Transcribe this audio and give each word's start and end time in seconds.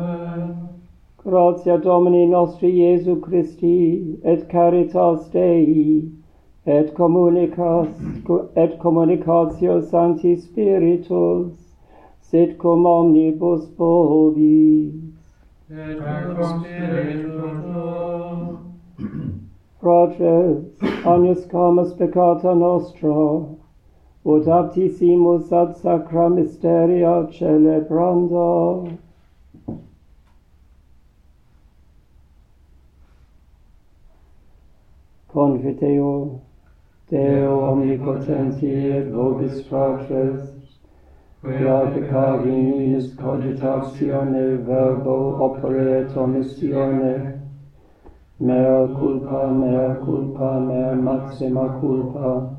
Gratia 1.26 1.78
Domini 1.80 2.28
nostri 2.28 2.70
Iesu 2.70 3.20
Christi 3.20 4.20
et 4.24 4.48
caritas 4.48 5.28
Dei 5.32 6.04
et 6.68 6.94
communicas 6.94 7.88
et 8.56 8.78
communicatio 8.78 9.82
Sancti 9.82 10.36
Spiritus 10.36 11.52
sit 12.22 12.60
cum 12.60 12.86
omnibus 12.86 13.66
vobis 13.76 14.94
et 15.72 15.98
cum 15.98 16.64
spiritu 16.64 17.50
tuo 17.74 18.57
croces, 19.88 20.66
agnus 21.06 21.46
comus 21.46 21.94
peccata 21.94 22.54
nostra, 22.54 23.48
ut 24.26 24.48
aptissimus 24.48 25.50
ad 25.52 25.78
sacra 25.78 26.28
mysteria 26.28 27.26
celebrando. 27.32 28.98
Confiteo, 35.28 36.42
Deo 37.10 37.56
omnipotenti 37.72 38.90
et 38.90 39.10
vobis 39.14 39.62
fratres, 39.70 40.52
quia 41.42 41.80
peccavi 41.94 42.52
minis 42.52 43.16
cogitatione 43.16 44.58
verbo 44.68 45.18
operet 45.48 46.18
omissione, 46.18 47.37
mea 48.40 48.88
culpa, 49.00 49.48
mea 49.52 49.96
culpa, 50.06 50.60
mea 50.60 50.96
maxima 50.96 51.80
culpa. 51.80 52.56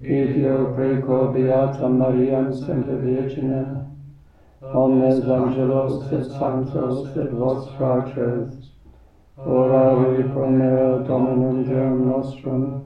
Ideo 0.00 0.72
preco 0.74 1.32
Beata 1.32 1.88
Mariam 1.88 2.52
Semper 2.52 2.96
virgine, 2.96 3.86
omnes 4.72 5.28
angelos 5.28 6.12
et 6.12 6.24
sanctos 6.24 7.16
et 7.16 7.32
vos 7.32 7.68
fratres, 7.76 8.70
orari 9.44 10.22
pro 10.32 10.48
mea 10.48 10.98
Dominum 10.98 11.64
Deum 11.64 12.06
nostrum. 12.08 12.82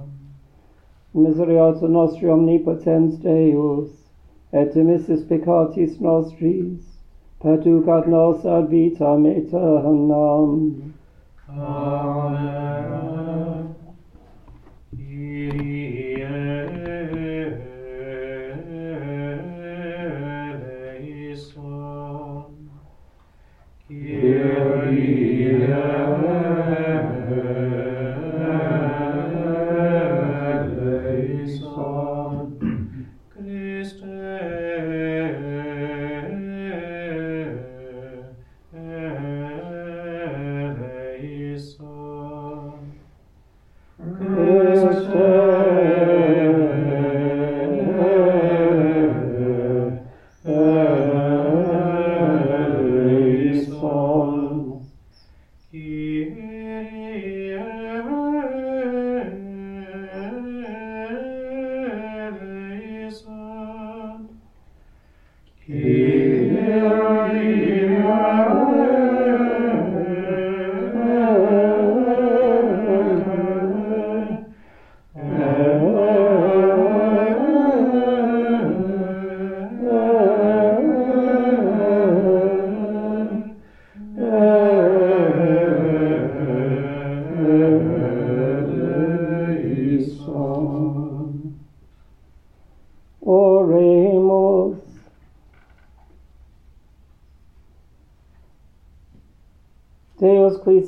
Miserere 1.14 1.88
nostri 1.88 2.26
omnipotens 2.28 3.18
Deus, 3.20 3.90
et 4.50 4.74
emissis 4.74 5.22
peccatis 5.24 6.00
nostris, 6.00 6.80
perducat 7.42 8.06
nos 8.06 8.46
ad 8.46 8.70
vitam 8.70 9.26
aeternam. 9.26 10.94
Amen. 11.58 13.21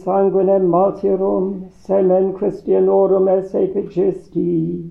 sanguinem 0.05 0.69
martyrum, 0.69 1.65
semen 1.71 2.35
Christianorum 2.35 3.27
esse 3.27 3.67
Christi, 3.89 4.91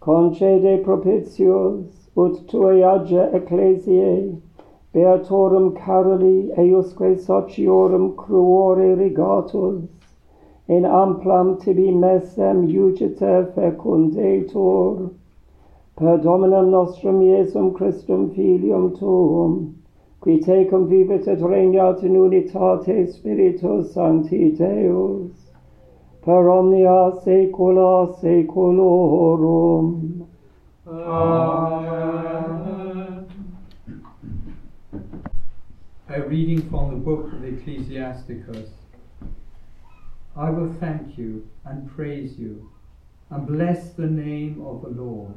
concede 0.00 0.82
propitius, 0.82 2.10
ut 2.16 2.48
tuae 2.48 2.82
age 2.82 3.30
ecclesiae, 3.32 4.36
Beatorum 4.92 5.76
Caroli 5.76 6.50
eiusque 6.58 7.16
sociorum 7.16 8.16
cruore 8.16 8.96
rigatus, 8.98 9.84
in 10.66 10.82
amplam 10.82 11.56
tibi 11.60 11.92
messem 11.92 12.66
iugiter 12.66 13.52
fecundetur, 13.54 15.10
per 15.96 16.18
Dominum 16.18 16.70
nostrum 16.70 17.20
Iesum 17.20 17.72
Christum 17.72 18.30
Filium 18.34 18.98
Tuum, 18.98 19.79
qui 20.20 20.40
tecum 20.40 20.88
vivit 20.88 21.26
et 21.26 21.42
regnat 21.42 22.02
in 22.02 22.14
unitate 22.14 23.12
Spiritus 23.12 23.94
Sancti 23.94 24.52
Deus, 24.52 25.30
per 26.22 26.50
omnia 26.50 27.12
saecula 27.24 28.14
saeculorum. 28.20 30.26
Amen. 30.86 32.00
A 36.08 36.22
reading 36.22 36.68
from 36.68 36.90
the 36.90 36.96
book 36.96 37.32
of 37.32 37.44
Ecclesiasticus. 37.44 38.68
I 40.36 40.50
will 40.50 40.72
thank 40.80 41.16
you 41.16 41.48
and 41.64 41.88
praise 41.88 42.38
you 42.38 42.68
and 43.30 43.46
bless 43.46 43.92
the 43.92 44.06
name 44.06 44.60
of 44.66 44.82
the 44.82 44.88
Lord. 44.88 45.34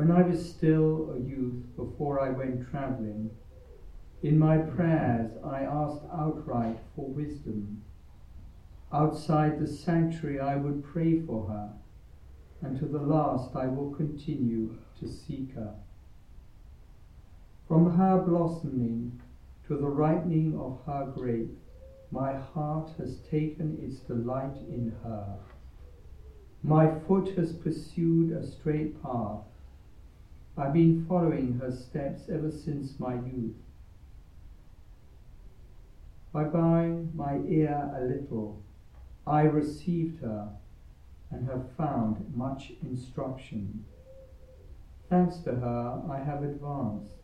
When 0.00 0.12
I 0.12 0.22
was 0.22 0.48
still 0.48 1.12
a 1.14 1.18
youth 1.20 1.76
before 1.76 2.20
I 2.20 2.30
went 2.30 2.70
travelling, 2.70 3.32
in 4.22 4.38
my 4.38 4.56
prayers 4.56 5.30
I 5.44 5.60
asked 5.60 6.04
outright 6.10 6.78
for 6.96 7.04
wisdom. 7.04 7.82
Outside 8.90 9.60
the 9.60 9.66
sanctuary 9.66 10.40
I 10.40 10.56
would 10.56 10.82
pray 10.82 11.20
for 11.20 11.48
her, 11.48 11.74
and 12.62 12.78
to 12.78 12.86
the 12.86 13.02
last 13.02 13.54
I 13.54 13.66
will 13.66 13.90
continue 13.90 14.78
to 15.00 15.06
seek 15.06 15.52
her. 15.52 15.74
From 17.68 17.98
her 17.98 18.22
blossoming 18.22 19.20
to 19.66 19.76
the 19.76 19.90
ripening 19.90 20.58
of 20.58 20.80
her 20.86 21.12
grape, 21.14 21.58
My 22.10 22.36
heart 22.36 22.88
has 22.96 23.18
taken 23.30 23.78
its 23.82 24.00
delight 24.00 24.56
in 24.66 24.94
her. 25.04 25.36
My 26.62 26.98
foot 27.00 27.36
has 27.36 27.52
pursued 27.52 28.32
a 28.32 28.46
straight 28.46 29.02
path. 29.02 29.44
I've 30.60 30.74
been 30.74 31.06
following 31.08 31.58
her 31.58 31.72
steps 31.72 32.28
ever 32.28 32.52
since 32.52 33.00
my 33.00 33.14
youth. 33.14 33.56
By 36.34 36.44
bowing 36.44 37.10
my 37.14 37.38
ear 37.48 37.90
a 37.96 38.04
little, 38.04 38.62
I 39.26 39.44
received 39.44 40.20
her 40.20 40.50
and 41.30 41.48
have 41.48 41.72
found 41.78 42.36
much 42.36 42.72
instruction. 42.82 43.86
Thanks 45.08 45.38
to 45.44 45.52
her, 45.52 46.02
I 46.10 46.18
have 46.18 46.42
advanced. 46.42 47.14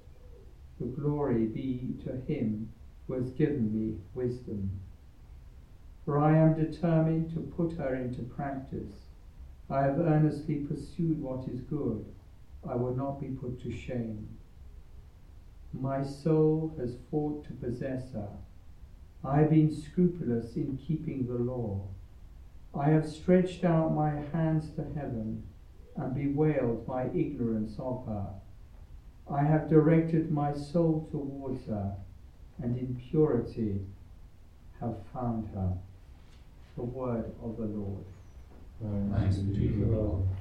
The 0.80 0.86
glory 0.86 1.44
be 1.44 1.92
to 2.06 2.16
him 2.32 2.70
who 3.06 3.20
has 3.20 3.32
given 3.32 3.70
me 3.70 3.98
wisdom. 4.14 4.80
For 6.06 6.18
I 6.18 6.38
am 6.38 6.54
determined 6.54 7.34
to 7.34 7.40
put 7.40 7.76
her 7.76 7.96
into 7.96 8.22
practice. 8.22 8.94
I 9.68 9.82
have 9.82 9.98
earnestly 9.98 10.54
pursued 10.54 11.20
what 11.20 11.46
is 11.48 11.60
good. 11.60 12.06
I 12.68 12.74
will 12.74 12.94
not 12.94 13.20
be 13.20 13.28
put 13.28 13.62
to 13.62 13.70
shame. 13.70 14.28
My 15.72 16.02
soul 16.02 16.74
has 16.78 16.96
fought 17.10 17.44
to 17.46 17.52
possess 17.52 18.12
her. 18.12 18.28
I 19.24 19.38
have 19.40 19.50
been 19.50 19.74
scrupulous 19.74 20.56
in 20.56 20.78
keeping 20.86 21.26
the 21.26 21.34
law. 21.34 21.82
I 22.74 22.90
have 22.90 23.08
stretched 23.08 23.64
out 23.64 23.94
my 23.94 24.10
hands 24.32 24.70
to 24.76 24.84
heaven 24.94 25.42
and 25.96 26.14
bewailed 26.14 26.86
my 26.86 27.06
ignorance 27.06 27.74
of 27.78 28.04
her. 28.06 28.28
I 29.30 29.42
have 29.42 29.68
directed 29.68 30.30
my 30.30 30.52
soul 30.52 31.08
towards 31.10 31.66
her, 31.66 31.96
and 32.62 32.76
in 32.76 33.00
purity 33.10 33.80
have 34.80 34.96
found 35.12 35.48
her. 35.54 35.72
The 36.76 36.84
word 36.84 37.32
of 37.42 37.56
the 37.56 37.64
Lord. 37.64 38.04
Thanks 39.12 39.36
be 39.38 39.68
to 39.68 40.36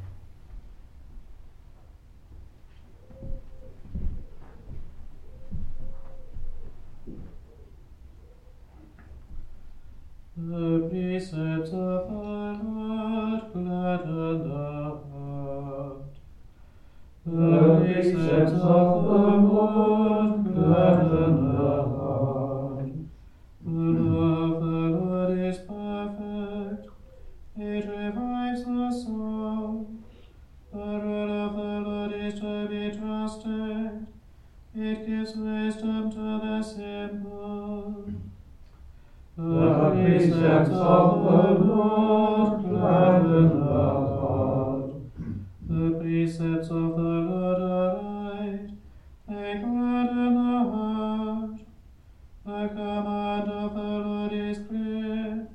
The 10.38 10.90
precepts 10.90 11.70
of 11.70 12.10
the 12.10 12.60
Lord 12.62 13.54
gladden 13.54 14.50
the 14.50 15.00
heart. 15.08 16.12
The 17.26 17.80
precepts 17.80 18.52
of 18.52 19.04
the 19.06 19.24
Lord 19.48 20.44
gladden 20.44 21.56
the 21.56 21.84
heart. 21.84 22.90
The 23.64 23.72
law 23.72 24.44
of 24.44 24.60
the 24.60 24.78
Lord 25.00 25.40
is 25.40 25.58
perfect, 25.60 26.90
it 27.58 27.86
revives 27.88 28.66
the 28.66 28.92
soul. 28.92 29.88
The 30.74 30.80
rule 30.80 31.32
of 31.46 31.56
the 31.56 31.90
Lord 31.90 32.12
is 32.12 32.34
to 32.42 32.68
be 32.68 32.92
trusted, 32.92 34.06
it 34.76 35.08
gives 35.08 35.34
wisdom 35.34 36.12
to 36.12 36.40
the 36.46 36.62
simple. 36.62 38.06
The 39.38 39.65
precepts 40.06 40.70
of 40.70 41.24
the 41.24 41.66
Lord 41.66 42.64
gladden 42.64 43.60
the 43.60 43.66
heart. 43.66 44.92
The 45.68 46.00
precepts 46.00 46.68
of 46.68 46.96
the 46.96 47.14
Lord 47.30 47.62
are 47.62 47.96
right, 47.96 48.70
they 49.28 49.54
gladden 49.64 50.36
the 50.36 50.60
heart. 50.72 51.60
The 52.46 52.68
command 52.68 53.50
of 53.50 53.74
the 53.74 53.82
Lord 53.82 54.34
is 54.34 54.60
clear, 54.68 55.48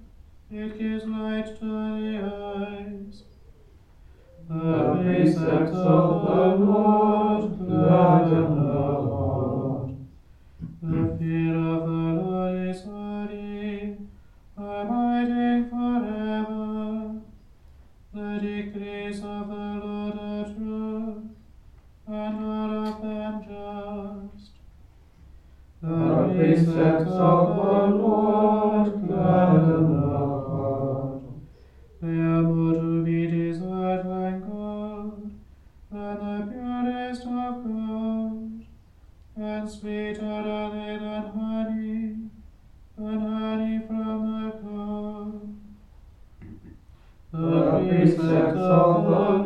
it 0.50 0.78
gives 0.78 1.04
light 1.06 1.46
to 1.60 1.64
the 1.64 2.18
eyes. 2.18 3.22
The 4.48 5.00
precepts 5.00 5.76
of 5.76 6.19
the 6.19 6.19
praise 48.16 48.52
the 48.54 48.98
Lord. 48.98 49.39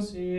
Sí. 0.00 0.35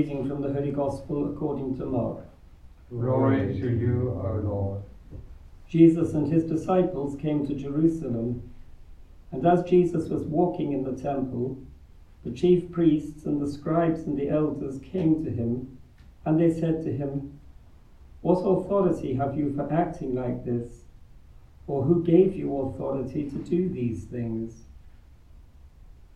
Reading 0.00 0.26
from 0.26 0.40
the 0.40 0.50
Holy 0.50 0.70
Gospel 0.70 1.30
according 1.30 1.76
to 1.76 1.84
Mark. 1.84 2.24
Glory 2.88 3.48
to 3.60 3.68
you, 3.68 4.18
O 4.24 4.40
Lord. 4.42 4.82
Jesus 5.68 6.14
and 6.14 6.32
his 6.32 6.44
disciples 6.44 7.20
came 7.20 7.46
to 7.46 7.54
Jerusalem, 7.54 8.50
and 9.30 9.46
as 9.46 9.62
Jesus 9.64 10.08
was 10.08 10.22
walking 10.22 10.72
in 10.72 10.84
the 10.84 10.98
temple, 11.02 11.58
the 12.24 12.30
chief 12.30 12.72
priests 12.72 13.26
and 13.26 13.42
the 13.42 13.52
scribes 13.52 14.04
and 14.04 14.16
the 14.16 14.30
elders 14.30 14.80
came 14.90 15.22
to 15.22 15.30
him, 15.30 15.76
and 16.24 16.40
they 16.40 16.50
said 16.50 16.82
to 16.84 16.90
him, 16.90 17.38
What 18.22 18.40
authority 18.40 19.12
have 19.16 19.36
you 19.36 19.52
for 19.54 19.70
acting 19.70 20.14
like 20.14 20.46
this? 20.46 20.84
Or 21.66 21.82
who 21.82 22.02
gave 22.02 22.34
you 22.34 22.58
authority 22.58 23.28
to 23.28 23.36
do 23.36 23.68
these 23.68 24.04
things? 24.04 24.62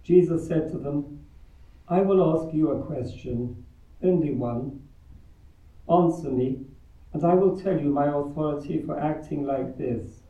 Jesus 0.03 0.49
said 0.49 0.71
to 0.71 0.79
them, 0.79 1.21
I 1.87 2.01
will 2.01 2.35
ask 2.35 2.55
you 2.55 2.71
a 2.71 2.83
question, 2.83 3.64
only 4.05 4.33
one. 4.33 4.83
Answer 5.91 6.31
me, 6.31 6.61
and 7.13 7.25
I 7.25 7.35
will 7.35 7.59
tell 7.59 7.79
you 7.79 7.91
my 7.91 8.07
authority 8.07 8.83
for 8.83 8.99
acting 8.99 9.45
like 9.45 9.77
this. 9.79 10.21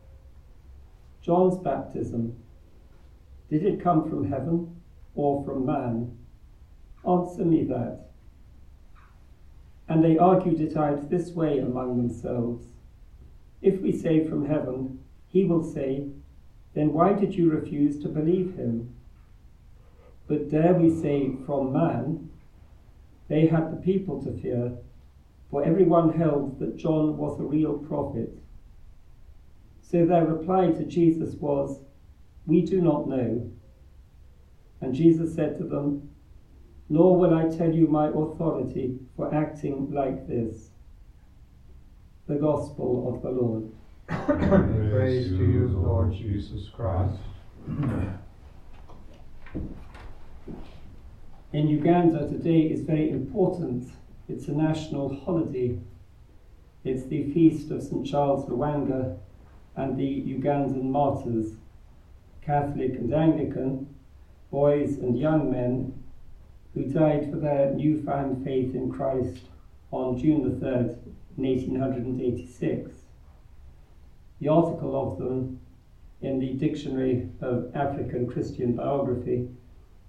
John's 1.23 1.59
baptism, 1.59 2.37
did 3.49 3.65
it 3.65 3.83
come 3.83 4.09
from 4.09 4.31
heaven 4.31 4.81
or 5.15 5.45
from 5.45 5.67
man? 5.67 6.17
Answer 7.09 7.45
me 7.45 7.65
that. 7.65 8.11
And 9.89 10.03
they 10.03 10.19
argued 10.19 10.61
it 10.61 10.77
out 10.77 11.11
this 11.11 11.31
way 11.31 11.59
among 11.59 11.97
themselves. 11.97 12.67
If 13.61 13.81
we 13.81 13.93
say 13.93 14.27
from 14.27 14.47
heaven, 14.47 15.01
he 15.29 15.45
will 15.45 15.63
say, 15.63 16.09
Then 16.75 16.93
why 16.93 17.13
did 17.13 17.35
you 17.35 17.51
refuse 17.51 17.99
to 18.03 18.09
believe 18.09 18.57
him? 18.57 18.95
But 20.27 20.51
dare 20.51 20.75
we 20.75 20.91
say 20.91 21.33
from 21.45 21.73
man, 21.73 22.31
they 23.29 23.47
had 23.47 23.73
the 23.73 23.77
people 23.77 24.23
to 24.23 24.33
fear, 24.41 24.73
for 25.51 25.65
everyone 25.65 26.13
held 26.13 26.59
that 26.59 26.77
John 26.77 27.17
was 27.17 27.39
a 27.41 27.45
real 27.45 27.79
prophet. 27.79 28.31
So 29.83 30.05
their 30.05 30.27
reply 30.27 30.73
to 30.73 30.85
Jesus 30.85 31.35
was, 31.35 31.81
We 32.47 32.63
do 32.63 32.81
not 32.81 33.09
know. 33.09 33.51
And 34.81 34.95
Jesus 34.95 35.35
said 35.35 35.57
to 35.59 35.65
them, 35.65 36.11
Nor 36.89 37.17
will 37.17 37.35
I 37.35 37.49
tell 37.49 37.73
you 37.73 37.87
my 37.87 38.09
authority 38.09 38.99
for 39.17 39.35
acting 39.35 39.91
like 39.93 40.27
this. 40.27 40.71
The 42.27 42.37
Gospel 42.37 43.15
of 43.15 43.23
the 43.23 43.31
Lord. 43.31 43.71
Praise 44.91 45.29
to 45.29 45.37
you, 45.37 45.69
Lord 45.69 46.13
Jesus 46.13 46.69
Christ. 46.75 47.21
In 51.55 51.69
Uganda, 51.69 52.27
today 52.29 52.63
is 52.63 52.81
very 52.81 53.11
important. 53.11 53.89
It's 54.29 54.49
a 54.49 54.53
national 54.53 55.15
holiday. 55.21 55.79
It's 56.83 57.05
the 57.05 57.33
feast 57.33 57.71
of 57.71 57.81
St. 57.81 58.05
Charles 58.05 58.49
Lwanga 58.49 59.19
and 59.77 59.97
the 59.97 60.23
Ugandan 60.23 60.91
martyrs, 60.91 61.53
Catholic 62.43 62.95
and 62.95 63.15
Anglican, 63.15 63.87
boys 64.51 64.99
and 64.99 65.17
young 65.17 65.49
men 65.49 65.93
who 66.75 66.87
died 66.87 67.31
for 67.31 67.37
their 67.37 67.73
newfound 67.73 68.45
faith 68.45 68.75
in 68.75 68.91
Christ 68.91 69.43
on 69.93 70.19
June 70.19 70.43
the 70.43 70.67
3rd, 70.67 70.99
in 71.39 71.45
1886. 71.45 72.91
The 74.41 74.49
article 74.49 75.01
of 75.01 75.19
them 75.19 75.61
in 76.21 76.41
the 76.41 76.55
Dictionary 76.55 77.29
of 77.41 77.71
African 77.77 78.27
Christian 78.27 78.73
Biography 78.75 79.51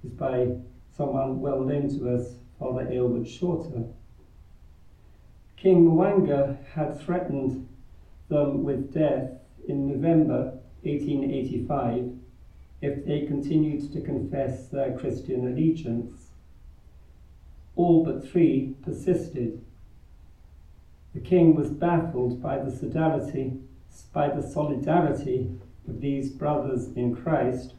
is 0.04 0.10
by 0.10 0.56
someone 0.96 1.42
well 1.42 1.60
known 1.60 1.90
to 1.90 2.16
us, 2.16 2.36
Father 2.58 2.88
Aylward 2.90 3.28
Shorter. 3.28 3.84
King 5.58 5.86
Mwanga 5.86 6.58
had 6.74 7.00
threatened 7.00 7.68
them 8.30 8.64
with 8.64 8.94
death 8.94 9.32
in 9.68 9.88
November 9.88 10.58
1885 10.84 12.14
if 12.82 13.06
they 13.06 13.26
continued 13.26 13.92
to 13.92 14.00
confess 14.00 14.68
their 14.68 14.98
Christian 14.98 15.48
allegiance. 15.48 16.30
All 17.76 18.06
but 18.06 18.28
three 18.28 18.76
persisted. 18.82 19.62
The 21.14 21.20
king 21.20 21.56
was 21.56 21.72
baffled 21.72 22.42
by 22.42 22.60
the 22.60 22.72
solidarity, 22.72 23.60
by 24.14 24.30
the 24.30 24.44
solidarity 24.44 25.50
of 25.88 26.00
these 26.00 26.30
brothers 26.30 26.88
in 26.96 27.16
Christ, 27.16 27.74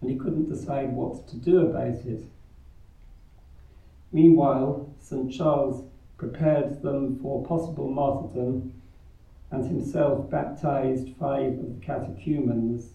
and 0.00 0.10
he 0.10 0.16
couldn't 0.16 0.48
decide 0.48 0.92
what 0.92 1.28
to 1.28 1.36
do 1.36 1.60
about 1.60 2.04
it. 2.06 2.24
Meanwhile, 4.16 4.88
St. 4.98 5.30
Charles 5.30 5.84
prepared 6.16 6.80
them 6.80 7.18
for 7.20 7.44
possible 7.44 7.90
martyrdom 7.90 8.72
and 9.50 9.66
himself 9.66 10.30
baptized 10.30 11.10
five 11.20 11.58
of 11.58 11.78
the 11.78 11.84
catechumens. 11.84 12.94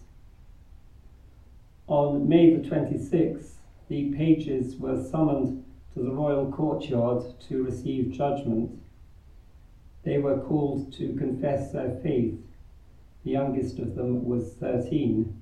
On 1.86 2.28
May 2.28 2.56
the 2.56 2.68
26th, 2.68 3.52
the 3.86 4.12
pages 4.12 4.80
were 4.80 5.00
summoned 5.00 5.64
to 5.94 6.02
the 6.02 6.10
royal 6.10 6.50
courtyard 6.50 7.22
to 7.46 7.62
receive 7.62 8.10
judgment. 8.10 8.80
They 10.02 10.18
were 10.18 10.40
called 10.40 10.92
to 10.94 11.14
confess 11.14 11.70
their 11.70 12.00
faith. 12.02 12.40
The 13.22 13.30
youngest 13.30 13.78
of 13.78 13.94
them 13.94 14.24
was 14.24 14.54
13. 14.54 15.40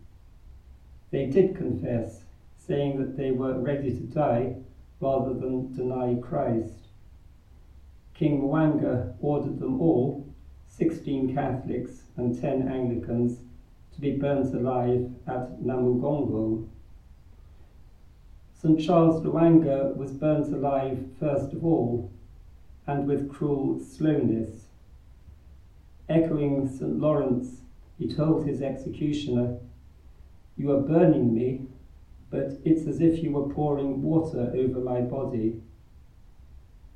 They 1.11 1.25
did 1.25 1.57
confess, 1.57 2.25
saying 2.59 2.99
that 2.99 3.17
they 3.17 3.31
were 3.31 3.59
ready 3.59 3.93
to 3.93 4.03
die 4.03 4.57
rather 5.01 5.33
than 5.35 5.75
deny 5.75 6.15
Christ. 6.21 6.89
King 8.15 8.43
Mwanga 8.43 9.15
ordered 9.21 9.59
them 9.59 9.81
all, 9.81 10.27
16 10.67 11.35
Catholics 11.35 12.03
and 12.17 12.39
10 12.39 12.69
Anglicans, 12.69 13.39
to 13.95 14.01
be 14.01 14.13
burnt 14.13 14.55
alive 14.55 15.11
at 15.27 15.61
Namugongo. 15.61 16.67
St. 18.53 18.79
Charles 18.79 19.25
Lwanga 19.25 19.97
was 19.97 20.13
burnt 20.13 20.53
alive 20.53 20.99
first 21.19 21.55
of 21.55 21.65
all, 21.65 22.11
and 22.87 23.07
with 23.07 23.31
cruel 23.31 23.81
slowness. 23.81 24.67
Echoing 26.11 26.69
St. 26.69 26.99
Lawrence, 26.99 27.63
he 27.99 28.13
told 28.13 28.47
his 28.47 28.61
executioner, 28.61 29.57
You 30.57 30.73
are 30.73 30.83
burning 30.83 31.33
me, 31.35 31.69
but 32.31 32.61
it's 32.65 32.87
as 32.87 33.01
if 33.01 33.23
you 33.23 33.33
were 33.33 33.53
pouring 33.53 34.03
water 34.03 34.53
over 34.55 34.81
my 34.81 35.01
body. 35.01 35.61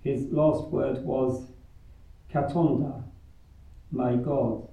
His 0.03 0.27
last 0.31 0.69
word 0.69 0.99
was, 1.05 1.49
Katonda, 2.33 3.03
my 3.91 4.17
God. 4.17 4.69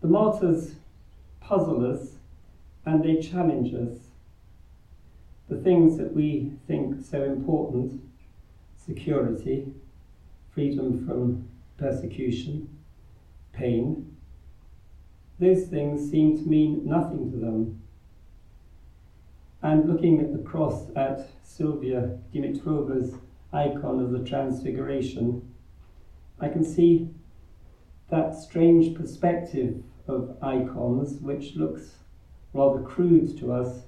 The 0.00 0.08
martyrs 0.08 0.74
puzzle 1.40 1.90
us 1.90 2.16
and 2.84 3.04
they 3.04 3.20
challenge 3.20 3.72
us. 3.74 3.98
The 5.48 5.58
things 5.58 5.96
that 5.98 6.12
we 6.12 6.52
think 6.66 7.04
so 7.04 7.22
important 7.22 8.02
security, 8.84 9.72
freedom 10.52 11.06
from 11.06 11.48
persecution, 11.78 12.68
pain 13.52 14.12
those 15.42 15.66
things 15.66 16.08
seem 16.08 16.38
to 16.38 16.48
mean 16.48 16.86
nothing 16.86 17.30
to 17.32 17.36
them 17.36 17.82
and 19.62 19.88
looking 19.88 20.34
across 20.34 20.88
at 20.96 21.28
Sylvia 21.42 22.18
Dimitrova's 22.34 23.14
icon 23.52 24.00
of 24.00 24.10
the 24.10 24.24
Transfiguration, 24.24 25.54
I 26.40 26.48
can 26.48 26.64
see 26.64 27.08
that 28.10 28.34
strange 28.34 28.96
perspective 28.96 29.82
of 30.08 30.36
icons 30.42 31.20
which 31.20 31.54
looks 31.54 31.94
rather 32.52 32.82
crude 32.82 33.38
to 33.38 33.52
us, 33.52 33.82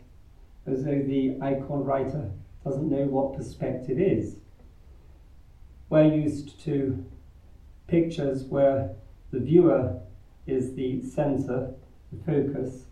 as 0.66 0.84
though 0.84 1.02
the 1.02 1.36
icon 1.42 1.84
writer 1.84 2.30
doesn't 2.64 2.88
know 2.88 3.04
what 3.06 3.36
perspective 3.36 3.98
is. 3.98 4.36
We're 5.90 6.14
used 6.14 6.60
to 6.64 7.04
pictures 7.88 8.44
where 8.44 8.94
the 9.32 9.40
viewer 9.40 10.00
is 10.46 10.74
the 10.74 11.02
centre, 11.02 11.74
the 12.12 12.24
focus, 12.24 12.84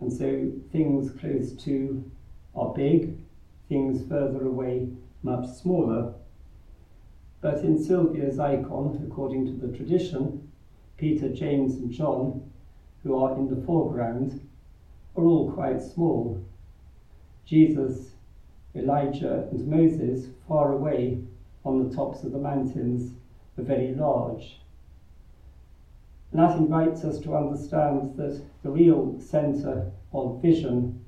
and 0.00 0.12
so 0.12 0.50
things 0.72 1.10
close 1.12 1.52
to 1.64 2.10
are 2.54 2.72
big, 2.74 3.16
things 3.68 4.06
further 4.08 4.44
away 4.46 4.88
much 5.22 5.46
smaller. 5.48 6.14
But 7.40 7.60
in 7.60 7.82
Sylvia's 7.82 8.38
icon, 8.38 9.02
according 9.06 9.46
to 9.46 9.66
the 9.66 9.76
tradition, 9.76 10.50
Peter, 10.96 11.28
James, 11.28 11.74
and 11.74 11.90
John, 11.90 12.50
who 13.02 13.16
are 13.16 13.36
in 13.36 13.48
the 13.48 13.64
foreground, 13.64 14.46
are 15.16 15.24
all 15.24 15.52
quite 15.52 15.80
small. 15.80 16.44
Jesus, 17.46 18.10
Elijah, 18.74 19.48
and 19.50 19.66
Moses, 19.66 20.28
far 20.46 20.72
away 20.72 21.18
on 21.64 21.88
the 21.88 21.94
tops 21.94 22.22
of 22.22 22.32
the 22.32 22.38
mountains, 22.38 23.12
are 23.58 23.62
very 23.62 23.94
large. 23.94 24.60
And 26.32 26.40
that 26.40 26.56
invites 26.56 27.04
us 27.04 27.18
to 27.20 27.36
understand 27.36 28.16
that 28.16 28.40
the 28.62 28.70
real 28.70 29.18
centre 29.20 29.90
of 30.12 30.40
vision 30.40 31.04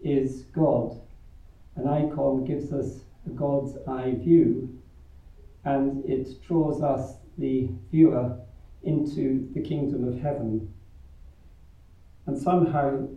is 0.00 0.42
God, 0.52 1.00
An 1.76 1.86
icon 1.86 2.44
gives 2.44 2.72
us 2.72 3.00
a 3.26 3.30
God's 3.30 3.76
eye 3.86 4.14
view 4.18 4.80
and 5.64 6.04
it 6.04 6.42
draws 6.46 6.82
us, 6.82 7.16
the 7.38 7.68
viewer, 7.90 8.38
into 8.82 9.48
the 9.54 9.60
kingdom 9.60 10.08
of 10.08 10.20
heaven. 10.20 10.72
And 12.26 12.38
somehow, 12.38 13.08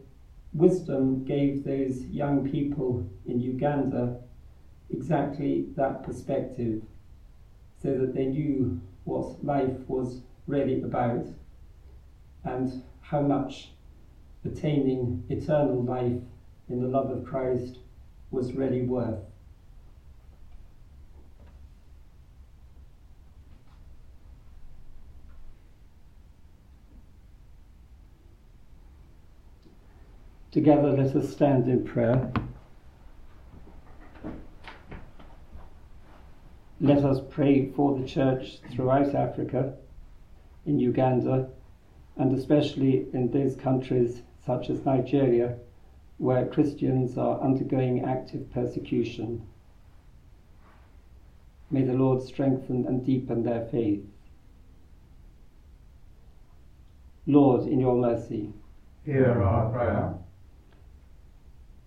wisdom 0.54 1.24
gave 1.24 1.64
those 1.64 2.04
young 2.06 2.50
people 2.50 3.08
in 3.26 3.40
Uganda 3.40 4.18
exactly 4.90 5.68
that 5.76 6.04
perspective 6.04 6.84
so 7.82 7.98
that 7.98 8.14
they 8.14 8.26
knew 8.26 8.80
what 9.06 9.44
life 9.44 9.78
was 9.88 10.22
really 10.48 10.82
about 10.82 11.26
and 12.44 12.84
how 13.02 13.22
much 13.22 13.70
attaining 14.46 15.24
eternal 15.30 15.84
life 15.84 16.22
in 16.70 16.82
the 16.82 16.88
love 16.88 17.10
of 17.10 17.26
Christ 17.26 17.80
was 18.32 18.54
really 18.54 18.82
worth. 18.82 19.20
Together, 30.52 30.92
let 30.92 31.16
us 31.16 31.32
stand 31.32 31.68
in 31.68 31.84
prayer. 31.84 32.32
Let 36.80 37.04
us 37.04 37.22
pray 37.32 37.72
for 37.72 37.98
the 37.98 38.06
church 38.06 38.60
throughout 38.72 39.16
Africa, 39.16 39.74
in 40.66 40.80
Uganda, 40.80 41.50
and 42.18 42.32
especially 42.34 43.08
in 43.14 43.32
those 43.32 43.56
countries 43.56 44.22
such 44.46 44.70
as 44.70 44.86
Nigeria, 44.86 45.58
where 46.18 46.46
Christians 46.46 47.18
are 47.18 47.42
undergoing 47.42 48.04
active 48.04 48.52
persecution. 48.52 49.42
May 51.72 51.84
the 51.84 51.94
Lord 51.94 52.22
strengthen 52.22 52.86
and 52.86 53.06
deepen 53.06 53.44
their 53.44 53.66
faith. 53.66 54.06
Lord, 57.26 57.66
in 57.66 57.80
your 57.80 57.96
mercy, 57.96 58.54
hear 59.06 59.42
our 59.42 59.72
prayer. 59.72 60.14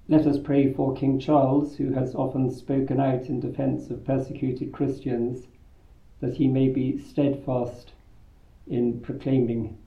Let 0.09 0.27
us 0.27 0.39
pray 0.39 0.73
for 0.73 0.95
King 0.95 1.19
Charles, 1.19 1.77
who 1.77 1.93
has 1.93 2.15
often 2.15 2.51
spoken 2.51 3.01
out 3.01 3.27
in 3.27 3.41
defense 3.41 3.91
of 3.91 4.05
persecuted 4.05 4.73
Christians, 4.73 5.47
that 6.21 6.35
he 6.35 6.49
may 6.49 6.69
be 6.69 6.97
steadfast 6.97 7.93
in 8.67 9.01
proclaiming 9.01 9.79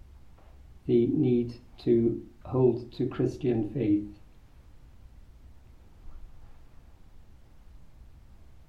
the 0.86 1.07
need 1.07 1.55
to 1.79 2.21
hold 2.45 2.91
to 2.93 3.07
Christian 3.07 3.69
faith. 3.69 4.07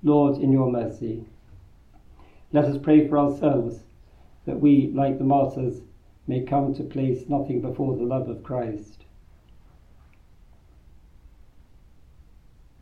Lord, 0.02 0.38
in 0.38 0.50
your 0.52 0.71
mercy, 0.71 1.25
let 2.52 2.64
us 2.64 2.79
pray 2.83 3.07
for 3.07 3.19
ourselves 3.19 3.81
that 4.47 4.61
we, 4.61 4.90
like 4.95 5.19
the 5.19 5.25
martyrs, 5.25 5.83
may 6.26 6.43
come 6.43 6.75
to 6.75 6.83
place 6.83 7.29
nothing 7.29 7.61
before 7.61 7.97
the 7.97 8.05
love 8.05 8.29
of 8.29 8.43
Christ. 8.43 9.04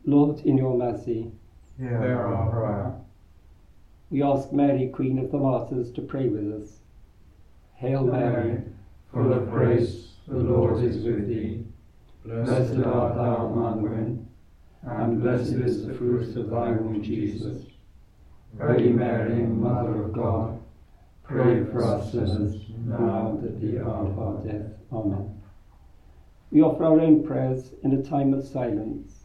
Lord, 0.05 0.39
in 0.39 0.57
your 0.57 0.77
mercy, 0.77 1.31
hear 1.77 2.19
our 2.19 2.49
prayer. 2.49 2.95
We 4.09 4.23
ask 4.23 4.51
Mary, 4.51 4.87
Queen 4.87 5.19
of 5.19 5.31
the 5.31 5.37
Martyrs, 5.37 5.91
to 5.91 6.01
pray 6.01 6.27
with 6.27 6.63
us. 6.63 6.78
Hail 7.79 8.03
Mary, 8.03 8.61
full 9.09 9.31
of 9.31 9.49
grace, 9.49 10.15
the 10.27 10.35
Lord 10.35 10.83
is 10.83 10.97
with 10.97 11.29
thee. 11.29 11.63
Blessed 12.25 12.85
art 12.85 13.15
thou 13.15 13.45
among 13.45 13.81
women, 13.81 14.27
and 14.83 15.21
blessed 15.21 15.53
is 15.53 15.87
the 15.87 15.93
fruit 15.93 16.35
of 16.35 16.49
thy 16.49 16.71
womb, 16.71 17.01
Jesus. 17.01 17.67
Holy 18.59 18.89
Mary, 18.89 19.43
Mother 19.43 20.03
of 20.03 20.11
God, 20.11 20.61
pray 21.23 21.63
for 21.71 21.85
us 21.85 22.11
sinners, 22.11 22.55
now 22.85 23.29
and 23.29 23.45
at 23.45 23.61
the 23.61 23.81
hour 23.81 24.07
of 24.07 24.19
our 24.19 24.43
death. 24.43 24.73
Amen. 24.91 25.41
We 26.51 26.61
offer 26.61 26.83
our 26.83 26.99
own 26.99 27.25
prayers 27.25 27.71
in 27.83 27.93
a 27.93 28.03
time 28.03 28.33
of 28.33 28.45
silence. 28.45 29.18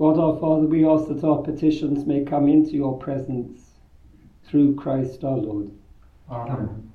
God 0.00 0.18
our 0.18 0.40
Father, 0.40 0.66
we 0.66 0.88
ask 0.88 1.08
that 1.08 1.22
our 1.24 1.42
petitions 1.42 2.06
may 2.06 2.24
come 2.24 2.48
into 2.48 2.70
your 2.70 2.98
presence 2.98 3.60
through 4.44 4.74
Christ 4.76 5.22
our 5.24 5.36
Lord. 5.36 5.70
Amen. 6.30 6.90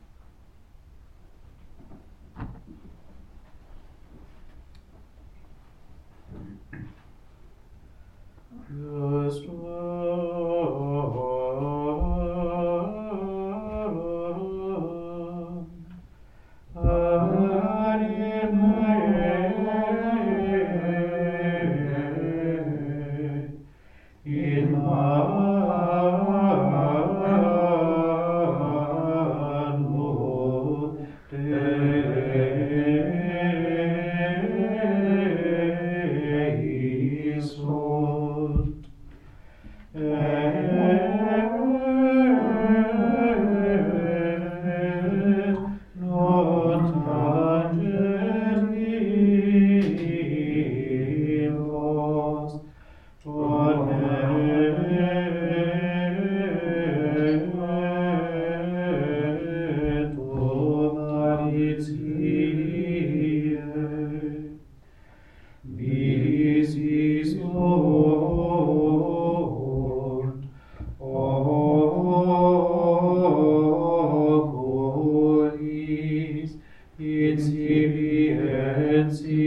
and 79.06 79.18
see 79.18 79.45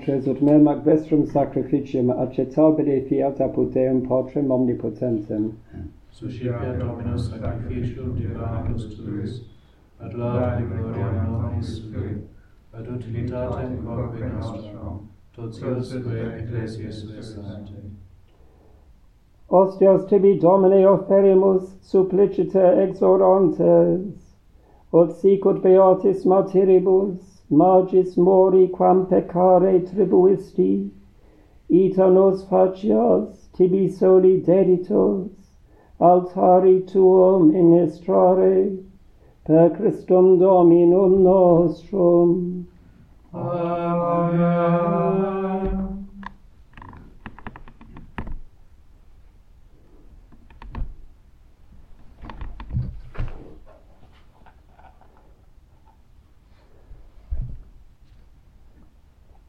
poprzez 0.00 0.28
odmęmak 0.28 0.82
westrym 0.84 1.26
sakryficiem, 1.26 2.10
a 2.10 2.26
ce 2.26 2.46
całe 2.46 3.00
fiata 3.08 3.48
puteum 3.48 4.02
patrem 4.02 4.52
omnipotentem. 4.52 5.52
Suscipiat 6.10 6.78
Dominus 6.78 7.30
sacrificium 7.30 8.14
divinus 8.14 8.96
tuis, 8.96 9.44
ad 10.00 10.14
laudem 10.14 10.68
gloria 10.68 11.26
nobis 11.28 11.80
tui, 11.80 12.16
ad 12.72 12.88
utilitatem 12.88 13.84
corpi 13.84 14.22
nostrum, 14.38 14.98
totiusque 15.36 16.36
ecclesias 16.38 17.04
vestante. 17.04 17.74
Ostios 19.48 20.06
tibi 20.06 20.38
Domine 20.38 20.88
offerimus 20.88 21.62
suppliciter 21.82 22.78
exorantes, 22.78 24.36
ut 24.92 25.12
sicut 25.12 25.62
beatis 25.62 26.24
martiribus, 26.24 27.29
magis 27.50 28.16
mori 28.16 28.68
quam 28.68 29.06
peccare 29.06 29.82
tribuisti, 29.82 30.90
ita 31.68 32.08
nos 32.08 32.44
facias 32.44 33.48
tibi 33.52 33.88
soli 33.88 34.40
deditos, 34.40 35.30
altari 35.98 36.84
tuo 36.84 37.38
ministrare, 37.38 38.78
per 39.44 39.70
Christum 39.70 40.38
Dominum 40.38 41.22
nostrum. 41.22 42.66
Amen. 43.32 45.39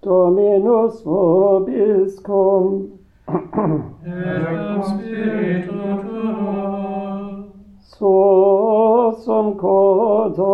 Dominus 0.02 1.04
vobiscum. 1.04 2.90
Et 4.04 4.84
spiritu 4.84 5.74
tuo. 6.02 7.46
So 7.80 9.14
sum 9.24 9.56
codo. 9.56 10.52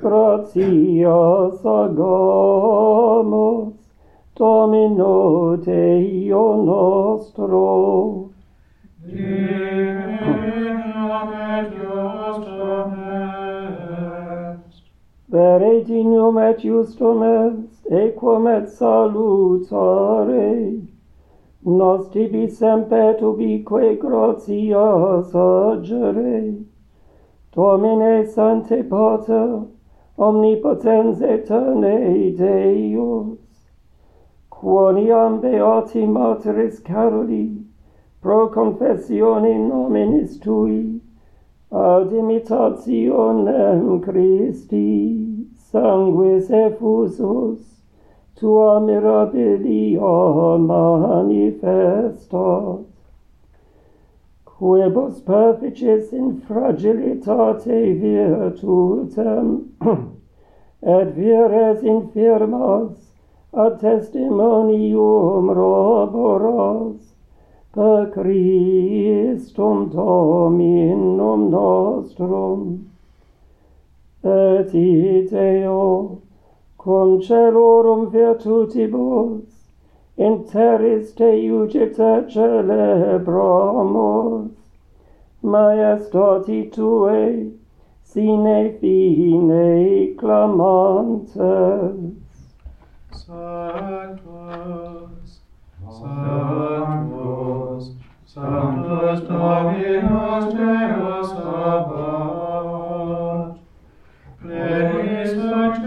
Gratias 0.00 1.60
agamus, 1.66 3.74
Domino 4.36 5.56
Deo 5.58 6.64
nostro. 6.64 8.30
Amen. 9.04 9.89
Veretignum 15.30 16.38
et 16.38 16.58
justum 16.58 17.22
est, 17.22 17.88
equum 17.88 18.48
et 18.48 18.66
salutare. 18.66 20.82
Nos 21.64 22.08
tibi 22.10 22.48
sempet 22.48 23.22
ubique 23.22 24.00
gratias 24.00 25.32
agere. 25.32 26.56
Domine 27.54 28.26
Sancte 28.26 28.82
Pater, 28.88 29.66
omnipotens 30.18 31.20
eterne 31.20 32.34
Deus, 32.36 33.38
quoniam 34.50 35.40
beati 35.40 36.06
materis 36.06 36.80
caroli, 36.80 37.62
pro 38.20 38.48
confessione 38.48 39.58
nominis 39.58 40.40
Tui, 40.40 41.00
ad 41.72 42.12
imitationem 42.12 44.00
Christi 44.02 45.46
sanguis 45.70 46.50
effusus 46.50 47.60
tua 48.34 48.80
mirabilia 48.80 50.58
manifestat 50.58 52.30
quibus 54.44 55.20
perficis 55.20 56.12
in 56.12 56.40
fragilitate 56.40 57.94
virtutem 58.00 59.46
et 60.82 61.14
vires 61.14 61.82
infirmas 61.82 63.10
ad 63.52 63.80
testimonium 63.80 65.50
roboras, 65.50 67.09
per 67.72 68.10
Christum 68.10 69.90
Dominum 69.90 71.50
nostrum, 71.50 72.90
et 74.24 74.74
id 74.74 75.30
cum 76.76 77.20
celorum 77.20 78.10
virtutibus 78.10 79.50
in 80.16 80.44
terris 80.44 81.12
te 81.14 81.30
iugita 81.46 82.12
celebramus, 82.28 83.30
maestati 85.42 86.70
tue 86.74 87.50
sine 88.02 88.60
fine 88.80 90.14
clamantes. 90.16 91.36
Sanctus, 93.12 94.20
Sanctus, 95.88 96.49
Sanctus 98.32 99.26
Dominus 99.26 100.44
Deus 100.54 101.30
abat, 101.34 102.78
plenis 104.38 105.34
ac 105.34 105.82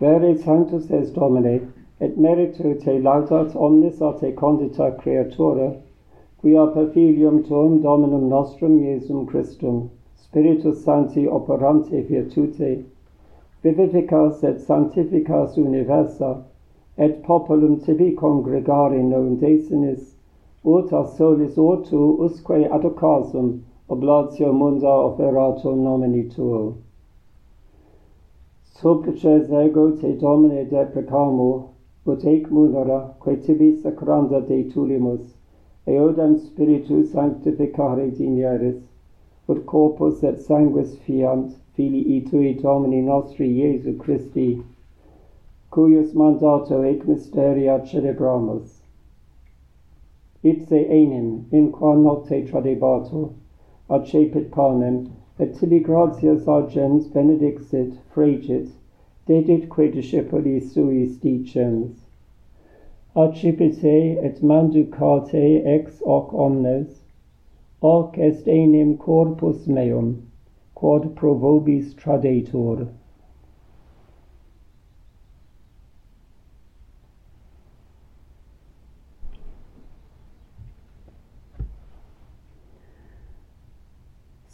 Vere 0.00 0.36
sanctus 0.36 0.92
est 0.92 1.12
Domine, 1.12 1.72
et 2.00 2.16
meritu 2.16 2.78
te 2.78 3.00
laudat 3.00 3.56
omnis 3.56 4.00
a 4.00 4.12
te 4.12 4.30
condita 4.30 4.92
creatura, 4.92 5.74
quia 6.40 6.66
per 6.68 6.86
filium 6.92 7.42
tuum 7.42 7.82
Dominum 7.82 8.28
nostrum 8.28 8.78
Iesum 8.78 9.26
Christum, 9.26 9.90
Spiritus 10.14 10.84
Sancti 10.84 11.26
operante 11.26 12.00
virtute, 12.02 12.84
vivificas 13.64 14.44
et 14.44 14.60
sanctificas 14.60 15.56
universa, 15.58 16.44
et 16.96 17.20
populum 17.24 17.80
tibi 17.80 18.14
congregare 18.14 19.02
non 19.02 19.36
desinis, 19.36 20.14
ut 20.64 20.92
a 20.92 21.04
solis 21.04 21.58
ortu 21.58 22.16
usque 22.20 22.68
ad 22.70 22.84
occasum 22.84 23.64
oblatio 23.88 24.52
munda 24.52 24.94
operato 25.10 25.74
nomini 25.74 26.28
tuo. 26.28 26.74
Sulcaces 28.80 29.50
ego 29.50 29.90
te 29.90 30.12
domine 30.16 30.64
deprecamo, 30.70 31.70
ut 32.06 32.24
ec 32.24 32.44
munera, 32.48 33.12
quae 33.18 33.34
tibi 33.34 33.72
sacranda 33.74 34.40
de 34.40 34.62
tulimus, 34.70 35.34
eodem 35.84 36.38
spiritu 36.38 37.02
sanctificare 37.02 38.06
dinieris, 38.16 38.78
ut 39.48 39.66
corpus 39.66 40.22
et 40.22 40.38
sanguis 40.38 40.94
fiant, 40.98 41.56
filii 41.74 42.20
tui 42.30 42.54
domini 42.54 43.02
nostri 43.02 43.48
Iesu 43.50 43.98
Christi, 43.98 44.62
cuius 45.72 46.14
mandato 46.14 46.80
ec 46.82 47.04
mysteria 47.04 47.80
celebramus. 47.80 48.82
Ipse 50.44 50.86
enim, 50.86 51.46
in 51.50 51.72
qua 51.72 51.96
notte 51.96 52.44
tradebato, 52.46 53.32
accepit 53.90 54.52
panem, 54.52 55.08
et 55.40 55.54
tibi 55.54 55.78
gratias 55.78 56.48
agens 56.48 57.06
benedixit 57.06 57.92
fregit, 58.12 58.70
dedit 59.28 59.68
quae 59.68 59.88
discipuli 59.88 60.60
suis 60.60 61.16
dicens. 61.18 62.06
Accipite 63.14 63.84
et 63.84 64.42
manducate 64.42 65.64
ex 65.64 66.02
hoc 66.04 66.32
omnes, 66.34 67.02
hoc 67.80 68.18
est 68.18 68.48
enim 68.48 68.96
corpus 68.96 69.68
meum, 69.68 70.26
quod 70.74 71.14
pro 71.14 71.36
vobis 71.36 71.94
tradetur. 71.94 72.88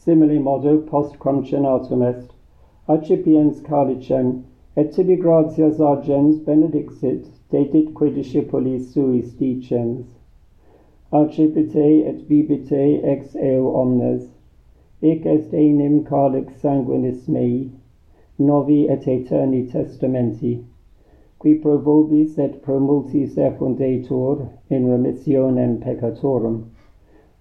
simile 0.04 0.38
modo 0.38 0.78
post 0.78 1.18
quam 1.18 1.42
cenatum 1.42 2.02
est, 2.02 2.28
accipiens 2.86 3.62
calicem, 3.62 4.44
et 4.76 4.92
tibi 4.92 5.16
gratias 5.16 5.80
a 5.80 5.96
benedixit, 5.96 7.24
dedit 7.50 7.94
quae 7.94 8.10
discipulis 8.10 8.92
suis 8.92 9.32
dicens. 9.38 10.04
Accipite 11.10 12.04
et 12.06 12.28
bibite 12.28 13.02
ex 13.02 13.34
eo 13.36 13.74
omnes, 13.74 14.28
ic 15.00 15.24
est 15.24 15.54
enim 15.54 16.04
calix 16.04 16.60
sanguinis 16.60 17.26
mei, 17.26 17.70
novi 18.38 18.86
et 18.88 19.06
aeterni 19.06 19.66
testamenti, 19.72 20.62
qui 21.38 21.54
pro 21.54 21.78
vobis 21.78 22.36
et 22.38 22.60
pro 22.62 22.78
multis 22.78 23.38
effundetur 23.38 24.48
in 24.68 24.86
remissionem 24.86 25.80
peccatorum 25.80 26.64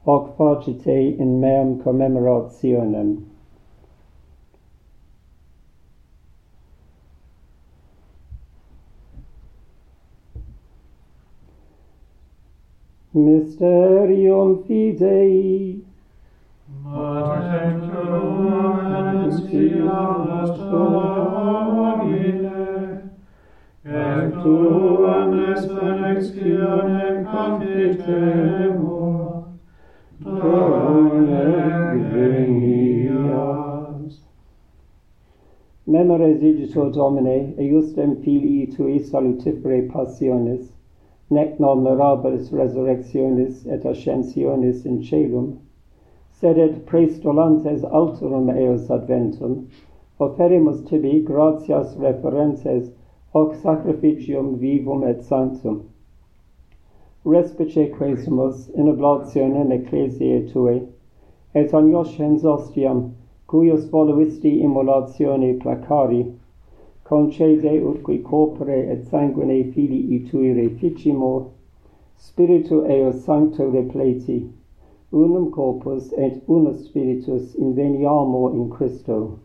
hoc 0.06 0.38
facite 0.38 1.18
in 1.18 1.40
meam 1.40 1.82
commemorationem. 1.82 3.26
Mysterium 13.16 14.64
Fidei 14.64 15.80
Mater 16.84 17.80
Tuum 17.80 19.30
Nostra 20.28 21.14
et 23.86 24.32
Tuam 24.42 25.46
Resurrectionem 25.46 27.26
confitemur. 27.26 29.33
Domine 30.22 32.04
venias. 32.14 33.34
Memores 35.88 36.42
igitur 36.42 36.92
Domine, 36.94 37.54
eusdem 37.58 38.16
filii 38.22 38.68
tui 38.68 39.00
salutifere 39.00 39.90
passionis, 39.90 40.72
nec 41.32 41.60
non 41.60 41.84
mirabilis 41.84 42.52
resurrectionis 42.52 43.66
et 43.66 43.86
ascensionis 43.86 44.86
in 44.86 45.02
celum, 45.02 45.58
sed 46.32 46.58
et 46.58 46.86
praestolantes 46.86 47.84
alterum 47.84 48.50
eos 48.50 48.90
adventum, 48.90 49.68
offerimus 50.20 50.84
tibi 50.90 51.22
gratias 51.22 51.96
referentes 51.98 52.92
hoc 53.34 53.56
sacrificium 53.56 54.60
vivum 54.60 55.04
et 55.04 55.24
sanctum, 55.24 55.84
respice 57.26 57.90
quesumus 57.90 58.70
in 58.76 58.90
oblatione 58.90 59.66
ecclesiae 59.72 60.52
tue, 60.52 60.88
et 61.54 61.74
agnoscens 61.74 62.44
ostiam, 62.44 63.14
cuius 63.48 63.86
voluisti 63.90 64.62
immolatione 64.62 65.54
placari, 65.62 66.26
concede 67.04 67.80
utque 67.82 68.22
corpore 68.22 68.90
et 68.92 69.08
sanguine 69.08 69.64
filii 69.72 70.20
tui 70.30 70.52
reficimo, 70.54 71.52
spiritu 72.18 72.84
eos 72.86 73.24
sancto 73.24 73.70
repleti, 73.70 74.50
unum 75.12 75.50
corpus 75.52 76.12
et 76.18 76.42
unus 76.48 76.86
spiritus 76.86 77.56
inveniamo 77.56 78.52
in 78.54 78.70
Christo. 78.70 79.40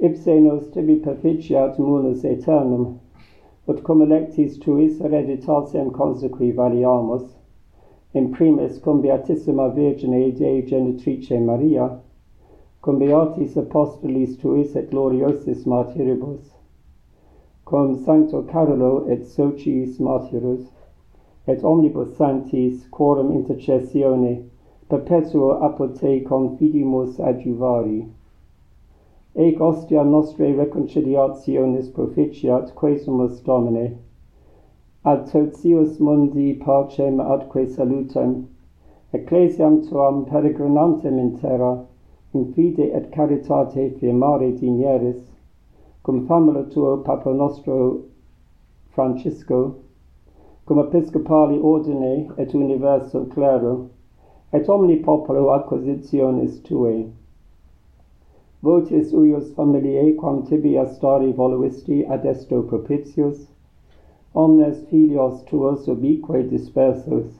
Ipse 0.00 0.40
nos 0.40 0.70
tibi 0.70 0.96
perficiat 0.96 1.78
munus 1.78 2.24
aeternum, 2.24 2.98
ut 3.68 3.82
cum 3.82 4.02
electis 4.02 4.58
tuis 4.58 4.98
hereditatem 5.00 5.90
consequi 5.90 6.52
variamus, 6.54 7.36
in 8.14 8.30
primis 8.32 8.78
cum 8.78 9.00
Beatissima 9.02 9.68
Virgine 9.74 10.32
Dei 10.32 10.62
Genitrice 10.62 11.38
Maria, 11.44 11.98
cum 12.80 12.98
Beatis 12.98 13.56
Apostolis 13.56 14.36
tuis 14.38 14.76
et 14.76 14.90
gloriosis 14.90 15.66
martyribus, 15.66 16.52
cum 17.64 17.96
Sancto 18.04 18.42
Carolo 18.42 19.06
et 19.08 19.26
Sociis 19.26 19.98
martyrus, 19.98 20.68
et 21.46 21.64
omnibus 21.64 22.16
sanctis 22.16 22.86
quorum 22.90 23.32
intercessione 23.32 24.42
perpetuo 24.88 25.50
apud 25.62 25.94
te 25.98 26.20
confidimus 26.20 27.18
adjuvari. 27.18 28.06
Ec 29.38 29.60
ostia 29.60 30.02
nostre 30.02 30.54
reconciliationis 30.56 31.88
proficiat, 31.92 32.74
quesumus 32.74 33.42
Domine, 33.44 33.98
ad 35.04 35.26
totius 35.30 36.00
mundi 36.00 36.54
pacem 36.54 37.20
adque 37.20 37.66
salutem, 37.66 38.46
ecclesiam 39.12 39.82
tuam 39.82 40.24
peregrinantem 40.24 41.18
in 41.18 41.36
terra, 41.38 41.84
in 42.32 42.50
fide 42.54 42.90
et 42.94 43.10
caritate 43.12 43.90
firmare 43.98 44.52
dinieris, 44.58 45.20
cum 46.02 46.26
famulo 46.26 46.64
tuo 46.72 46.96
Papa 46.96 47.34
nostro 47.34 48.04
Francisco, 48.88 49.74
cum 50.64 50.78
episcopali 50.78 51.60
ordine 51.60 52.30
et 52.38 52.54
universo 52.54 53.26
clero, 53.26 53.90
et 54.50 54.66
omni 54.70 54.96
populo 54.96 55.50
acquisitionis 55.50 56.62
tuae, 56.62 57.10
voces 58.62 59.12
uius 59.12 59.52
familiae 59.54 60.14
quam 60.16 60.42
tibi 60.46 60.76
astari 60.78 61.32
voluisti 61.32 62.04
ad 62.06 62.24
esto 62.24 62.62
propitius, 62.62 63.48
omnes 64.34 64.82
filios 64.88 65.42
tuos 65.44 65.86
ubique 65.88 66.42
dispersus, 66.48 67.38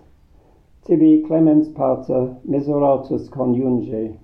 tibi 0.85 1.23
clemens 1.23 1.69
pater 1.69 2.37
miseratus 2.45 3.29
conjunge, 3.31 4.17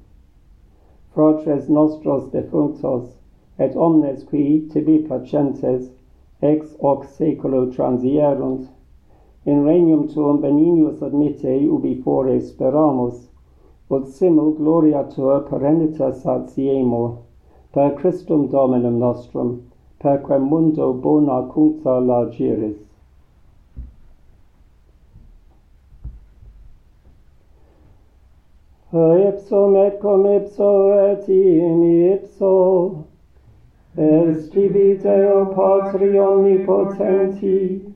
fratres 1.14 1.68
nostros 1.68 2.30
defunctos, 2.30 3.16
et 3.58 3.74
omnes 3.76 4.22
qui 4.24 4.68
tibi 4.72 4.98
placentes 4.98 5.90
ex 6.42 6.76
hoc 6.80 7.04
seculo 7.06 7.66
transierunt, 7.72 8.68
in 9.44 9.64
regnum 9.64 10.06
tuum 10.08 10.40
beninius 10.40 11.02
admite 11.02 11.68
ubi 11.68 11.94
fore 12.02 12.38
speramus, 12.40 13.28
Proximu 13.92 14.56
gloria 14.56 15.04
tua 15.04 15.40
perenitas 15.40 16.22
satiemo, 16.22 17.18
per 17.74 17.92
Christum 17.96 18.48
Dominum 18.48 18.98
nostrum, 18.98 19.50
per 19.98 20.22
quem 20.22 20.48
mundo 20.48 20.94
bona 20.94 21.42
cuncta 21.52 21.98
largiris. 22.00 22.78
Ipsum 28.94 29.76
et 29.76 30.00
cum 30.00 30.24
ipso 30.24 30.72
et 31.10 31.28
in 31.28 31.84
ipso, 32.14 33.04
est 33.94 34.50
diviteo 34.54 35.52
patri 35.54 36.16
omnipotenti, 36.16 37.92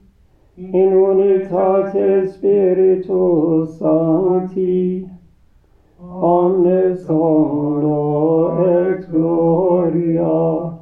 in 0.59 0.92
unitate 0.92 2.28
Spiritus 2.28 3.78
Sancti, 3.78 5.15
omnes 6.00 7.06
homo 7.09 8.62
et 8.66 9.11
gloria 9.11 10.76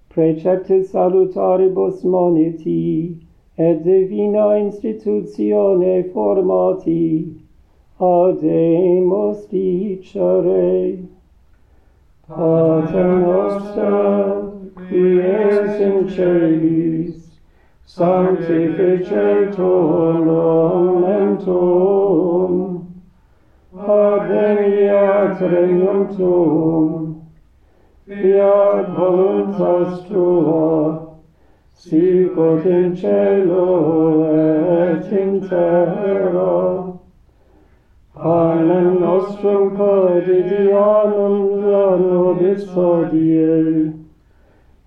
Preceptis 0.09 0.91
salutaribus 0.91 2.03
moniti 2.03 3.19
et 3.57 3.83
divina 3.83 4.57
institutione 4.57 6.03
formati 6.11 7.42
Odemus 8.03 9.47
dicere, 9.49 10.97
Pater 12.27 13.13
noster, 13.23 14.51
qui 14.75 15.21
es 15.21 15.79
in 15.79 16.09
celis, 16.09 17.39
sanctificetur 17.85 20.25
nomen 20.25 21.37
tuum, 21.45 22.53
adveniat 23.73 25.39
regnum 25.39 26.07
tuum, 26.17 27.21
fiat 28.05 28.87
voluntas 28.97 30.07
tua, 30.09 30.73
sicut 31.73 32.65
in 32.65 32.95
cielo 32.95 33.65
et 34.91 35.11
in 35.11 35.47
terra, 35.47 36.82
Panem 38.23 39.01
nostrum 39.01 39.75
quotidianum 39.75 41.35
da 41.61 41.97
nobis 41.97 42.63
hodie, 42.73 43.93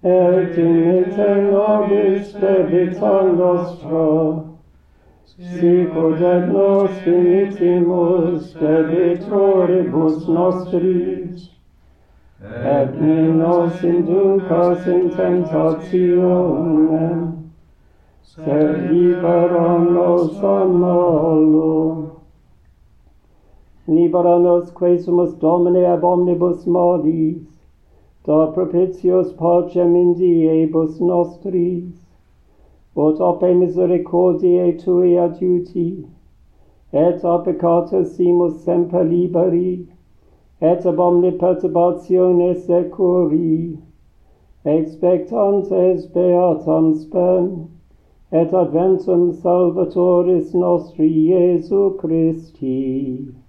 et 0.02 0.56
imite 0.56 1.34
nobis 1.50 2.32
debita 2.32 3.22
nostra, 3.40 4.42
sicut 5.26 6.20
et 6.22 6.48
nos 6.48 6.90
imitimus 7.06 8.54
debitoribus 8.54 10.28
nostris, 10.28 11.50
et 12.40 13.00
ne 13.02 13.22
nos 13.42 13.84
inducas 13.84 14.86
in 14.86 15.10
tentationem, 15.10 17.32
sed 18.22 18.90
libera 18.90 19.78
nos 19.78 20.42
a 20.42 20.64
malum 20.64 22.05
libera 23.88 24.38
nos 24.38 24.70
quae 24.70 24.98
sumus 24.98 25.34
Domine 25.34 25.84
ab 25.84 26.02
omnibus 26.02 26.66
modis, 26.66 27.46
da 28.24 28.50
propitios 28.52 29.32
pacem 29.32 29.94
in 29.94 30.14
diebus 30.16 31.00
nostris, 31.00 31.94
ut 32.96 33.20
ope 33.20 33.54
misericordiae 33.54 34.72
Tui 34.82 35.12
adiuti, 35.26 36.04
et 36.92 37.24
a 37.24 37.38
peccatus 37.38 38.16
simus 38.16 38.64
semper 38.64 39.04
liberi, 39.04 39.86
et 40.60 40.84
ab 40.84 40.98
omni 40.98 41.30
perturbatione 41.30 42.54
securi, 42.66 43.78
expectantes 44.64 46.06
beatam 46.12 46.94
spem, 46.94 47.68
et 48.32 48.50
adventum 48.50 49.32
salvatoris 49.32 50.52
nostri 50.54 51.08
Iesu 51.08 51.96
Christi. 52.00 53.45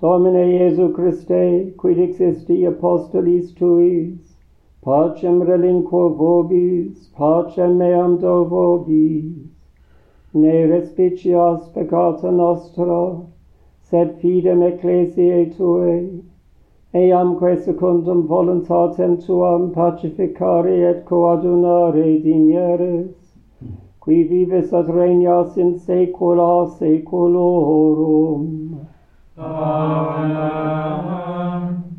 Domine 0.00 0.44
Iesu 0.46 0.94
Christe, 0.94 1.74
quid 1.76 1.98
existi 1.98 2.66
apostolis 2.66 3.52
tuis, 3.52 4.36
pacem 4.80 5.42
relinquo 5.42 6.14
vobis, 6.14 7.08
pacem 7.16 7.76
meam 7.76 8.16
do 8.18 8.44
vobis. 8.44 9.48
Ne 10.34 10.66
respicias 10.66 11.68
peccata 11.74 12.30
nostra, 12.30 13.26
sed 13.82 14.20
fidem 14.20 14.62
ecclesiae 14.62 15.46
tuae, 15.56 16.22
Eiam 16.94 17.36
quaesecundum 17.38 18.26
voluntatem 18.26 19.18
tuam 19.18 19.72
pacificare 19.72 20.90
et 20.90 21.04
coadunare 21.04 22.22
dineres, 22.22 23.14
qui 24.00 24.22
vives 24.22 24.72
ad 24.72 24.88
regnas 24.88 25.58
in 25.58 25.78
saecula 25.78 26.66
saeculorum. 26.78 28.78
Amen. 29.36 30.64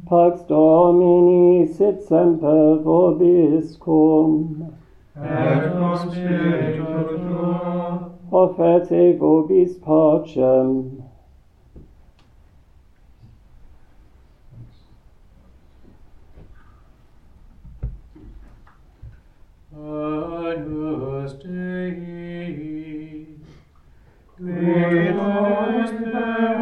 Pax 0.07 0.41
Domini 0.47 1.67
sit 1.67 2.01
semper 2.01 2.79
vobiscum. 2.83 4.71
Et 5.15 5.71
cum 5.71 5.95
spiritu 5.97 6.85
tuo. 7.13 7.99
Offerte 8.31 9.13
vobis 9.19 9.77
pacem. 9.77 11.03
Agnus 20.49 21.37
Dei, 21.39 21.91
Venus 24.39 25.91
Dei, 25.91 26.58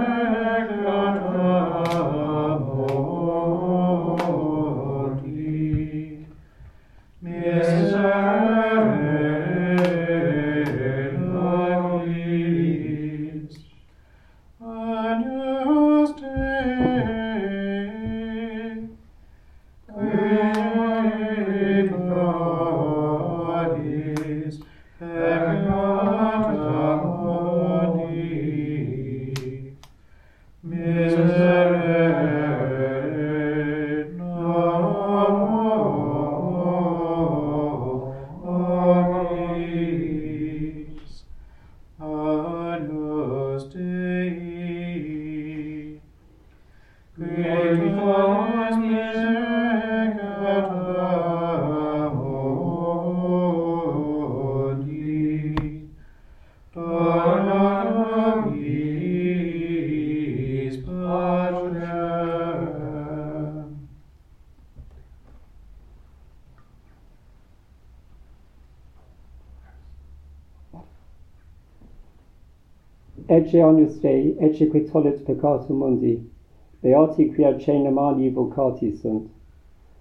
Ecce 73.29 73.61
onus 73.63 73.99
Dei, 73.99 74.35
ecce 74.39 74.67
qui 74.67 74.85
tollet 74.85 75.23
peccatum 75.25 75.77
mundi, 75.77 76.37
beati 76.81 77.31
qui 77.33 77.43
ad 77.43 77.59
cena 77.59 77.89
mali 77.89 78.29
vocati 78.29 78.95
sunt, 78.95 79.29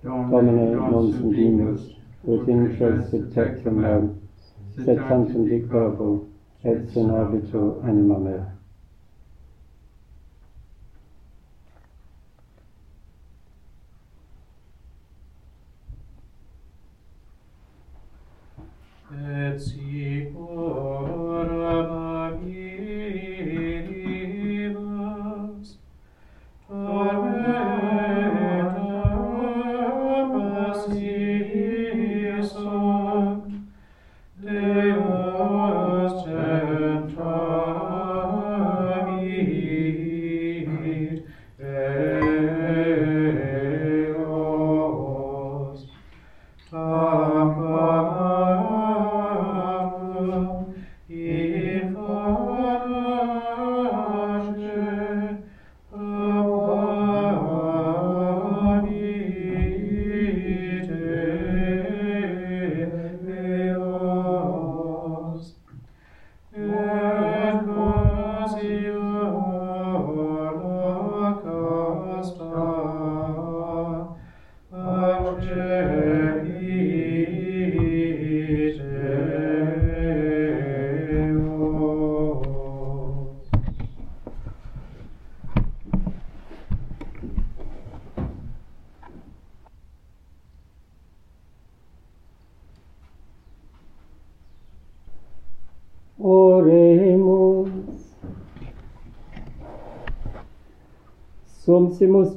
Domine 0.03 0.75
non 0.75 1.11
sundimus, 1.13 1.97
ut 2.25 2.49
in 2.49 2.77
tres 2.77 3.11
tectum 3.33 3.81
meum, 3.81 4.11
sed 4.85 4.99
tantum 5.09 5.49
dic 5.49 5.65
verbo, 5.67 6.27
et 6.63 6.89
sin 6.91 7.11
arbitro 7.11 7.81
anima 7.83 8.19
mea. 8.19 8.57
Deo 34.39 35.86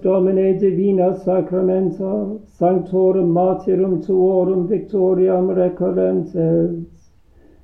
Domine 0.01 0.57
divina 0.57 1.13
sacramenta, 1.13 2.39
sanctorum 2.57 3.31
martyrum 3.31 4.01
tuorum 4.01 4.67
victoriam 4.67 5.49
recorrentes, 5.49 6.85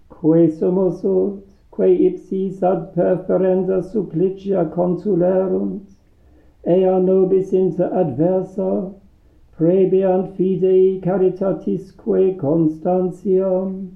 quae 0.09 0.49
sumus 0.49 1.03
ut, 1.03 1.43
quae 1.71 1.95
ipsis 2.07 2.61
ad 2.61 2.93
perferenda 2.93 3.81
supplicia 3.81 4.65
consulerunt, 4.69 5.87
ea 6.65 6.99
nobis 6.99 7.53
inter 7.53 7.89
adversa, 7.93 8.91
prebiant 9.57 10.35
fidei 10.35 10.99
caritatisque 11.01 12.35
constantiam, 12.35 13.91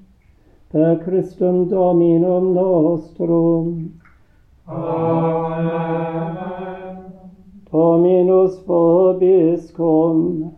per 0.72 1.00
Christum 1.04 1.68
Dominum 1.68 2.54
nostrum. 2.54 4.00
Amen. 4.68 6.59
Dominus 7.72 8.60
vobiscum. 8.66 10.52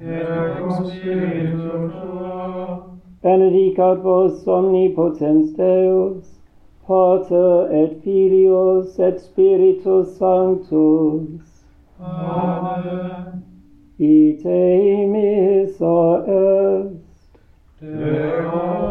Et 0.00 0.26
cum 0.58 0.84
spiritu 0.84 1.90
tuo. 1.90 2.96
Benedicat 3.22 4.02
vos 4.02 4.46
omnipotens 4.46 5.52
Deus, 5.56 6.24
Pater 6.86 7.68
et 7.70 8.02
Filius 8.02 8.98
et 8.98 9.18
Spiritus 9.20 10.18
Sanctus. 10.18 11.64
Amen. 12.00 13.42
Ite 13.98 15.06
missa 15.08 16.24
est. 16.26 16.92
Deus. 17.80 18.85